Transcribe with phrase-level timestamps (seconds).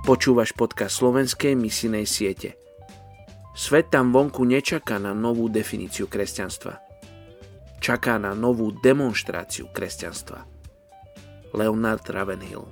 [0.00, 2.56] Počúvaš podcast slovenskej misinej siete.
[3.52, 6.80] Svet tam vonku nečaká na novú definíciu kresťanstva.
[7.84, 10.48] Čaká na novú demonstráciu kresťanstva.
[11.52, 12.64] Leonard Ravenhill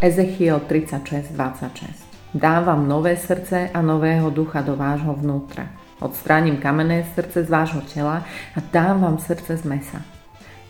[0.00, 7.44] Ezechiel 36.26 Dám vám nové srdce a nového ducha do vášho vnútra Odstránim kamenné srdce
[7.44, 8.22] z vášho tela
[8.54, 9.98] a dám vám srdce z mesa.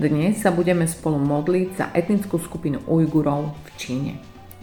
[0.00, 4.12] Dnes sa budeme spolu modliť za etnickú skupinu Ujgurov v Číne.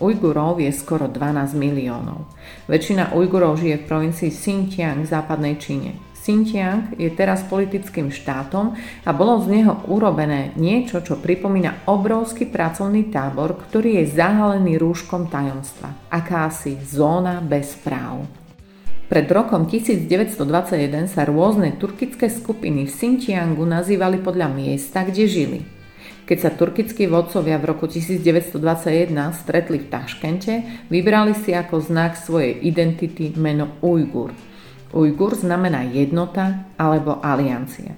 [0.01, 2.25] Ujgurov je skoro 12 miliónov.
[2.65, 6.01] Väčšina Ujgurov žije v provincii Xinjiang v západnej Číne.
[6.17, 8.73] Xinjiang je teraz politickým štátom
[9.05, 15.29] a bolo z neho urobené niečo, čo pripomína obrovský pracovný tábor, ktorý je zahalený rúškom
[15.29, 16.09] tajomstva.
[16.09, 18.44] Akási zóna bez práv.
[19.05, 25.61] Pred rokom 1921 sa rôzne turkické skupiny v Xinjiangu nazývali podľa miesta, kde žili.
[26.25, 30.53] Keď sa turkickí vodcovia v roku 1921 stretli v Taškente,
[30.89, 34.33] vybrali si ako znak svojej identity meno Ujgur.
[34.89, 37.93] Ujgur znamená jednota alebo aliancia.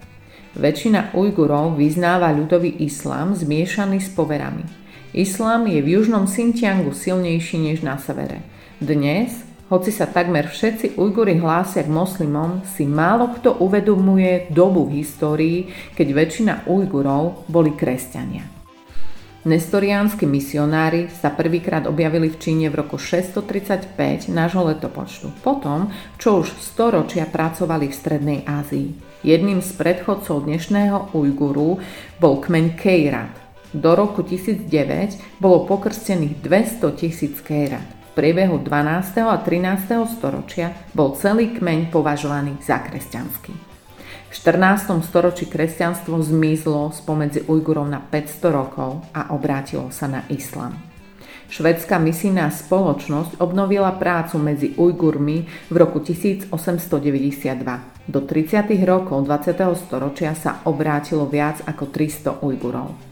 [0.60, 4.68] Väčšina Ujgurov vyznáva ľudový islám zmiešaný s poverami.
[5.16, 8.44] Islám je v južnom Xinjiangu silnejší než na severe.
[8.84, 15.04] Dnes hoci sa takmer všetci Ujguri hlásia k moslimom, si málo kto uvedomuje dobu v
[15.04, 15.60] histórii,
[15.92, 18.48] keď väčšina Ujgurov boli kresťania.
[19.48, 25.88] Nestoriánsky misionári sa prvýkrát objavili v Číne v roku 635 nášho letopočtu, potom,
[26.20, 28.92] čo už storočia pracovali v Strednej Ázii.
[29.24, 31.80] Jedným z predchodcov dnešného Ujguru
[32.20, 33.36] bol kmeň Kejrat.
[33.72, 39.22] Do roku 1009 bolo pokrstených 200 tisíc Kejrat priebehu 12.
[39.30, 39.94] a 13.
[40.10, 43.54] storočia bol celý kmeň považovaný za kresťanský.
[44.28, 45.06] V 14.
[45.06, 50.74] storočí kresťanstvo zmizlo spomedzi Ujgurov na 500 rokov a obrátilo sa na islam.
[51.48, 56.52] Švedská misijná spoločnosť obnovila prácu medzi Ujgurmi v roku 1892.
[58.10, 58.68] Do 30.
[58.84, 59.62] rokov 20.
[59.78, 63.07] storočia sa obrátilo viac ako 300 Ujgurov.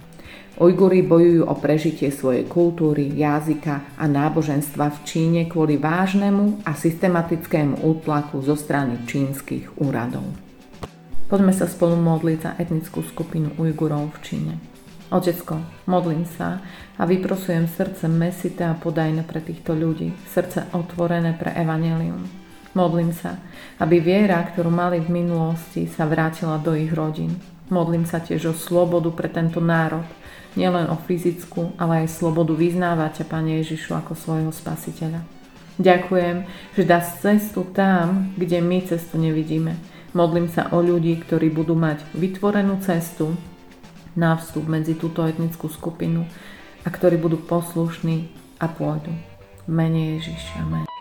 [0.55, 7.83] Ujguri bojujú o prežitie svojej kultúry, jazyka a náboženstva v Číne kvôli vážnemu a systematickému
[7.83, 10.23] útlaku zo strany čínskych úradov.
[11.27, 14.53] Poďme sa spolu modliť za etnickú skupinu Ujgurov v Číne.
[15.11, 15.59] Otecko,
[15.91, 16.63] modlím sa
[16.95, 22.23] a vyprosujem srdce mesité a podajné pre týchto ľudí, srdce otvorené pre evanelium.
[22.79, 23.43] Modlím sa,
[23.83, 27.54] aby viera, ktorú mali v minulosti, sa vrátila do ich rodín.
[27.65, 30.05] Modlím sa tiež o slobodu pre tento národ,
[30.53, 35.25] nielen o fyzickú, ale aj slobodu vyznávať ťa, Pane Ježišu, ako svojho spasiteľa.
[35.75, 39.75] Ďakujem, že dá cestu tam, kde my cestu nevidíme.
[40.15, 43.35] Modlím sa o ľudí, ktorí budú mať vytvorenú cestu
[44.15, 46.23] na vstup medzi túto etnickú skupinu
[46.85, 48.31] a ktorí budú poslušní
[48.63, 49.11] a pôjdu.
[49.67, 50.63] V mene Ježiša.
[50.63, 50.94] Amen.